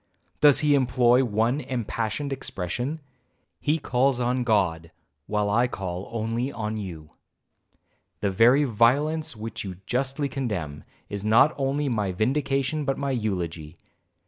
[0.39, 3.01] does he employ one impassioned expression?
[3.59, 7.11] he calls on God,—while I call only on you.
[8.21, 13.77] The very violence which you justly condemn, is not only my vindication but my eulogy.